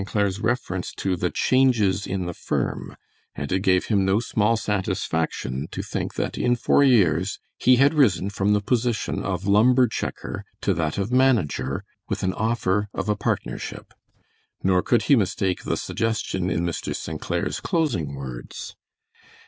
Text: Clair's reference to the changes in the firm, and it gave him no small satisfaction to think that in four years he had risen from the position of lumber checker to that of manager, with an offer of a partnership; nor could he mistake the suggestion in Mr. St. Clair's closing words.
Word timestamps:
Clair's 0.03 0.39
reference 0.39 0.93
to 0.93 1.15
the 1.15 1.29
changes 1.29 2.07
in 2.07 2.25
the 2.25 2.33
firm, 2.33 2.97
and 3.35 3.51
it 3.51 3.59
gave 3.59 3.85
him 3.85 4.03
no 4.03 4.19
small 4.19 4.57
satisfaction 4.57 5.67
to 5.69 5.83
think 5.83 6.15
that 6.15 6.39
in 6.39 6.55
four 6.55 6.83
years 6.83 7.37
he 7.59 7.75
had 7.75 7.93
risen 7.93 8.27
from 8.31 8.53
the 8.53 8.61
position 8.61 9.21
of 9.21 9.45
lumber 9.45 9.87
checker 9.87 10.43
to 10.61 10.73
that 10.73 10.97
of 10.97 11.11
manager, 11.11 11.83
with 12.09 12.23
an 12.23 12.33
offer 12.33 12.87
of 12.95 13.09
a 13.09 13.15
partnership; 13.15 13.93
nor 14.63 14.81
could 14.81 15.03
he 15.03 15.15
mistake 15.15 15.65
the 15.65 15.77
suggestion 15.77 16.49
in 16.49 16.61
Mr. 16.61 16.95
St. 16.95 17.21
Clair's 17.21 17.59
closing 17.59 18.15
words. 18.15 18.75